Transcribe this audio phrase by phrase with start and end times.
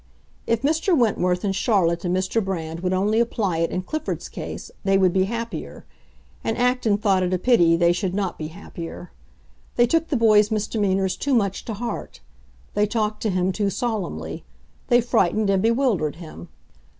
[0.47, 0.97] If Mr.
[0.97, 2.43] Wentworth and Charlotte and Mr.
[2.43, 5.85] Brand would only apply it in Clifford's case, they would be happier;
[6.43, 9.11] and Acton thought it a pity they should not be happier.
[9.75, 12.19] They took the boy's misdemeanors too much to heart;
[12.73, 14.43] they talked to him too solemnly;
[14.87, 16.49] they frightened and bewildered him.